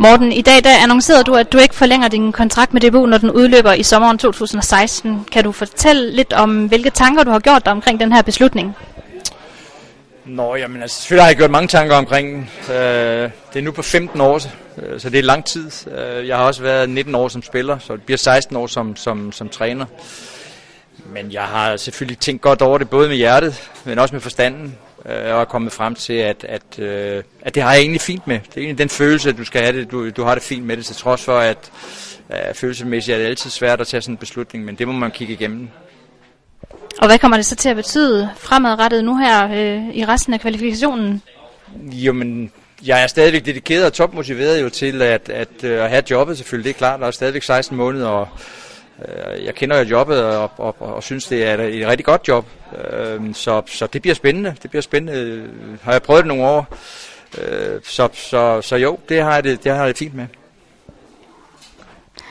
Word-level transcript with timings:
Morten, 0.00 0.32
i 0.32 0.42
dag 0.42 0.64
der 0.64 0.70
annoncerede 0.82 1.24
du, 1.24 1.34
at 1.34 1.52
du 1.52 1.58
ikke 1.58 1.74
forlænger 1.74 2.08
din 2.08 2.32
kontrakt 2.32 2.72
med 2.72 2.80
DBU, 2.80 3.06
når 3.06 3.18
den 3.18 3.30
udløber 3.30 3.72
i 3.72 3.82
sommeren 3.82 4.18
2016. 4.18 5.24
Kan 5.32 5.44
du 5.44 5.52
fortælle 5.52 6.10
lidt 6.10 6.32
om, 6.32 6.66
hvilke 6.66 6.90
tanker 6.90 7.24
du 7.24 7.30
har 7.30 7.38
gjort 7.38 7.64
dig 7.64 7.72
omkring 7.72 8.00
den 8.00 8.12
her 8.12 8.22
beslutning? 8.22 8.76
Nå, 10.24 10.56
jamen 10.56 10.82
altså, 10.82 10.96
selvfølgelig 10.96 11.22
har 11.22 11.28
jeg 11.28 11.36
gjort 11.36 11.50
mange 11.50 11.68
tanker 11.68 11.96
omkring 11.96 12.50
den. 12.68 12.74
Øh, 12.76 13.30
det 13.52 13.58
er 13.58 13.62
nu 13.62 13.72
på 13.72 13.82
15 13.82 14.20
år, 14.20 14.40
øh, 14.78 15.00
så 15.00 15.10
det 15.10 15.18
er 15.18 15.22
lang 15.22 15.44
tid. 15.44 15.70
Øh, 15.98 16.28
jeg 16.28 16.36
har 16.36 16.44
også 16.44 16.62
været 16.62 16.90
19 16.90 17.14
år 17.14 17.28
som 17.28 17.42
spiller, 17.42 17.78
så 17.78 17.92
det 17.92 18.02
bliver 18.02 18.18
16 18.18 18.56
år 18.56 18.66
som, 18.66 18.96
som, 18.96 19.32
som 19.32 19.48
træner. 19.48 19.86
Men 21.06 21.32
jeg 21.32 21.42
har 21.42 21.76
selvfølgelig 21.76 22.18
tænkt 22.18 22.42
godt 22.42 22.62
over 22.62 22.78
det, 22.78 22.90
både 22.90 23.08
med 23.08 23.16
hjertet, 23.16 23.70
men 23.84 23.98
også 23.98 24.14
med 24.14 24.20
forstanden, 24.20 24.76
øh, 25.06 25.34
og 25.34 25.40
er 25.40 25.44
kommet 25.44 25.72
frem 25.72 25.94
til, 25.94 26.12
at, 26.12 26.44
at, 26.48 26.78
øh, 26.78 27.22
at 27.42 27.54
det 27.54 27.62
har 27.62 27.72
jeg 27.72 27.80
egentlig 27.80 28.00
fint 28.00 28.26
med. 28.26 28.40
Det 28.40 28.56
er 28.56 28.60
egentlig 28.60 28.78
den 28.78 28.88
følelse, 28.88 29.28
at 29.28 29.38
du 29.38 29.44
skal 29.44 29.62
have 29.62 29.80
det, 29.80 29.90
du, 29.90 30.10
du 30.10 30.22
har 30.22 30.34
det 30.34 30.42
fint 30.42 30.66
med 30.66 30.76
det, 30.76 30.84
til 30.84 30.96
trods 30.96 31.24
for, 31.24 31.38
at 31.38 31.72
øh, 32.30 32.54
følelsesmæssigt 32.54 33.14
er 33.14 33.18
det 33.18 33.26
altid 33.26 33.50
svært 33.50 33.80
at 33.80 33.86
tage 33.86 34.00
sådan 34.00 34.14
en 34.14 34.18
beslutning, 34.18 34.64
men 34.64 34.74
det 34.74 34.86
må 34.86 34.92
man 34.92 35.10
kigge 35.10 35.32
igennem. 35.32 35.68
Og 37.00 37.06
hvad 37.06 37.18
kommer 37.18 37.36
det 37.36 37.46
så 37.46 37.56
til 37.56 37.68
at 37.68 37.76
betyde 37.76 38.30
fremadrettet 38.36 39.04
nu 39.04 39.16
her 39.16 39.44
øh, 39.44 39.94
i 39.94 40.04
resten 40.04 40.34
af 40.34 40.40
kvalifikationen? 40.40 41.22
Jo, 41.92 42.12
men 42.12 42.52
jeg 42.86 43.02
er 43.02 43.06
stadigvæk 43.06 43.46
dedikeret 43.46 43.86
og 43.86 43.92
topmotiveret 43.92 44.62
jo 44.62 44.68
til 44.68 45.02
at, 45.02 45.28
at, 45.28 45.64
øh, 45.64 45.84
at 45.84 45.90
have 45.90 46.02
jobbet 46.10 46.36
selvfølgelig. 46.36 46.64
Det 46.64 46.74
er 46.74 46.78
klart, 46.78 47.00
der 47.00 47.06
er 47.06 47.10
stadigvæk 47.10 47.42
16 47.42 47.76
måneder, 47.76 48.08
og 48.08 48.28
jeg 49.44 49.54
kender 49.54 49.78
jo 49.78 49.84
jobbet 49.84 50.24
og, 50.24 50.50
og, 50.56 50.76
og, 50.80 50.94
og 50.94 51.02
synes, 51.02 51.26
det 51.26 51.44
er 51.44 51.54
et 51.54 51.88
rigtig 51.88 52.04
godt 52.04 52.28
job. 52.28 52.46
Øh, 52.90 53.34
så, 53.34 53.62
så 53.66 53.86
det 53.86 54.02
bliver 54.02 54.14
spændende. 54.14 54.54
Det 54.62 54.70
bliver 54.70 54.82
spændende. 54.82 55.48
Har 55.82 55.92
jeg 55.92 56.02
prøvet 56.02 56.22
det 56.22 56.28
nogle 56.28 56.44
år. 56.44 56.76
Øh, 57.38 57.80
så, 57.84 58.08
så, 58.12 58.62
så 58.62 58.76
jo, 58.76 58.98
det 59.08 59.22
har, 59.22 59.34
jeg 59.34 59.44
det, 59.44 59.64
det 59.64 59.72
har 59.72 59.78
jeg 59.78 59.88
det 59.88 59.98
fint 59.98 60.14
med. 60.14 60.26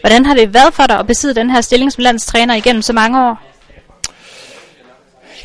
Hvordan 0.00 0.26
har 0.26 0.34
det 0.34 0.54
været 0.54 0.74
for 0.74 0.86
dig 0.86 0.98
at 0.98 1.06
besidde 1.06 1.34
den 1.34 1.50
her 1.50 1.60
stilling 1.60 1.92
som 1.92 2.02
landstræner 2.02 2.54
igennem 2.54 2.82
så 2.82 2.92
mange 2.92 3.28
år? 3.28 3.42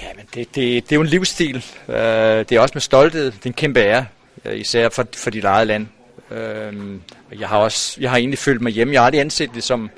Jamen, 0.04 0.26
det, 0.34 0.56
det, 0.56 0.84
det 0.84 0.92
er 0.92 0.96
jo 0.96 1.02
en 1.02 1.08
livsstil. 1.08 1.66
Det 1.88 2.52
er 2.52 2.60
også 2.60 2.72
med 2.76 2.82
stolthed. 2.82 3.26
Det 3.26 3.46
er 3.46 3.50
en 3.50 3.54
kæmpe 3.54 3.80
ære, 3.80 4.06
især 4.54 4.90
for, 4.90 5.06
for 5.16 5.30
dit 5.30 5.44
eget 5.44 5.68
land. 5.68 5.88
Uh, 6.32 7.00
jeg 7.40 7.50
har 7.50 7.58
også, 7.58 7.98
jeg 8.02 8.10
har 8.10 8.18
egentlig 8.18 8.40
følt 8.40 8.62
mig 8.62 8.72
hjemme. 8.72 8.94
Jeg 8.94 9.02
har 9.02 9.06
aldrig 9.06 9.22
anset 9.22 9.50
det 9.54 9.64
som, 9.64 9.90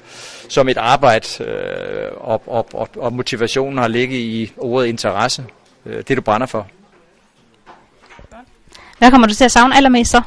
som 0.50 0.70
et 0.70 0.78
arbejde, 0.78 1.28
uh, 1.40 2.30
og, 2.30 2.44
og, 2.48 2.68
og, 2.74 2.90
og 2.98 3.14
motivationen 3.14 3.78
har 3.78 3.88
ligget 3.88 4.18
i 4.18 4.54
ordet 4.58 4.88
interesse. 4.88 5.46
Uh, 5.86 5.94
det 5.94 6.18
du 6.18 6.22
brænder 6.22 6.48
for. 6.48 6.68
Hvad 8.98 9.12
kommer 9.12 9.28
du 9.28 9.34
til 9.34 9.46
at 9.46 9.52
savne 9.52 9.76
allermest 9.76 10.12
så? 10.12 10.22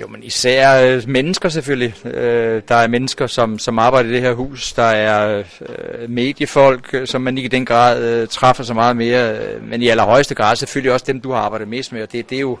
Jo, 0.00 0.06
men 0.06 0.22
især 0.22 0.82
øh, 0.82 1.08
mennesker 1.08 1.48
selvfølgelig. 1.48 2.06
Øh, 2.06 2.62
der 2.68 2.74
er 2.74 2.88
mennesker, 2.88 3.26
som, 3.26 3.58
som 3.58 3.78
arbejder 3.78 4.10
i 4.10 4.12
det 4.12 4.20
her 4.20 4.32
hus. 4.32 4.72
Der 4.72 4.82
er 4.82 5.38
øh, 5.60 6.10
mediefolk, 6.10 6.94
øh, 6.94 7.06
som 7.06 7.22
man 7.22 7.38
ikke 7.38 7.46
i 7.46 7.50
den 7.50 7.66
grad 7.66 8.02
øh, 8.02 8.28
træffer 8.28 8.64
så 8.64 8.74
meget 8.74 8.96
mere. 8.96 9.38
Øh, 9.38 9.68
men 9.68 9.82
i 9.82 9.88
allerhøjeste 9.88 10.34
grad 10.34 10.56
selvfølgelig 10.56 10.92
også 10.92 11.04
dem, 11.08 11.20
du 11.20 11.32
har 11.32 11.38
arbejdet 11.38 11.68
mest 11.68 11.92
med. 11.92 12.02
Og 12.02 12.12
det, 12.12 12.30
det 12.30 12.36
er 12.36 12.40
jo 12.40 12.58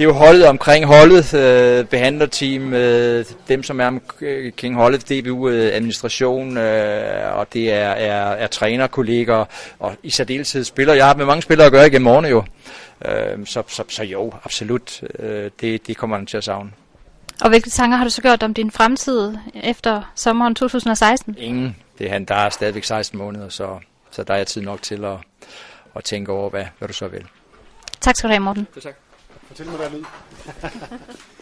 det 0.00 0.06
er 0.06 0.10
jo 0.10 0.14
holdet 0.14 0.46
omkring 0.46 0.86
holdet, 0.86 1.34
øh, 1.34 1.84
behandlerteam, 1.84 2.74
øh, 2.74 3.24
dem 3.48 3.62
som 3.62 3.80
er 3.80 3.86
omkring 3.86 4.76
holdet, 4.76 5.08
DBU 5.08 5.48
øh, 5.48 5.74
administration, 5.74 6.58
øh, 6.58 7.36
og 7.38 7.52
det 7.52 7.72
er, 7.72 7.88
er, 7.88 8.30
er 8.30 8.46
trænerkolleger, 8.46 9.44
og 9.78 9.96
i 10.02 10.10
særdeleshed 10.10 10.64
spillere. 10.64 10.96
Jeg 10.96 11.06
har 11.06 11.14
med 11.14 11.26
mange 11.26 11.42
spillere 11.42 11.66
at 11.66 11.72
gøre 11.72 11.86
igennem 11.86 12.06
årene 12.06 12.28
jo. 12.28 12.44
Øh, 13.04 13.46
så, 13.46 13.62
så, 13.68 13.84
så 13.88 14.04
jo, 14.04 14.32
absolut, 14.44 15.02
øh, 15.18 15.50
det, 15.60 15.86
det 15.86 15.96
kommer 15.96 16.16
man 16.16 16.26
til 16.26 16.36
at 16.36 16.44
savne. 16.44 16.70
Og 17.40 17.48
hvilke 17.48 17.70
tanker 17.70 17.96
har 17.96 18.04
du 18.04 18.10
så 18.10 18.22
gjort 18.22 18.42
om 18.42 18.54
din 18.54 18.70
fremtid 18.70 19.36
efter 19.54 20.12
sommeren 20.14 20.54
2016? 20.54 21.34
Ingen. 21.38 21.76
Det 21.98 22.12
er, 22.12 22.18
der 22.18 22.34
er 22.34 22.50
stadigvæk 22.50 22.84
16 22.84 23.18
måneder, 23.18 23.48
så, 23.48 23.78
så 24.10 24.22
der 24.22 24.34
er 24.34 24.44
tid 24.44 24.62
nok 24.62 24.82
til 24.82 25.04
at, 25.04 25.16
at 25.96 26.04
tænke 26.04 26.32
over, 26.32 26.50
hvad, 26.50 26.64
hvad 26.78 26.88
du 26.88 26.94
så 26.94 27.08
vil. 27.08 27.24
Tak 28.00 28.16
skal 28.16 28.28
du 28.28 28.32
have, 28.32 28.40
Morten. 28.40 28.66
Det 28.74 28.82
tak. 28.82 28.94
Fortæl 29.46 29.66
mig, 29.66 29.76
hvad 29.76 29.86
er 29.86 29.90
lyd. 29.90 30.04